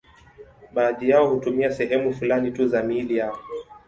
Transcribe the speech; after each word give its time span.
Baadhi 0.71 1.09
yao 1.09 1.27
hutumia 1.35 1.71
sehemu 1.71 2.13
fulani 2.13 2.51
tu 2.51 2.67
za 2.67 2.83
miili 2.83 3.17
yao. 3.17 3.37